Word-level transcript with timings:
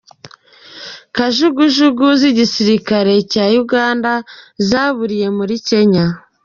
Kajugujugu 1.15 2.07
z’igisirikare 2.19 3.13
cya 3.31 3.45
Uganda 3.63 4.11
zaburiye 4.67 5.27
muri 5.37 5.55
Kenya 5.67 6.05